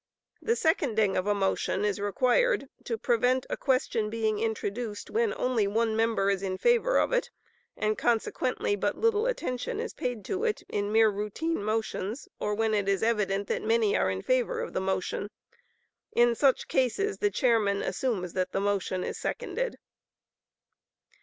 [0.41, 5.67] The seconding of a motion is required to prevent a question being introduced when only
[5.67, 7.29] one member is in favor of it,
[7.77, 12.73] and consequently but little attention is paid to it in mere routine motions, or when
[12.73, 15.29] it is evident that many are in favor of the motion;
[16.13, 19.77] in such cases the chairman assumes that the motion is seconded.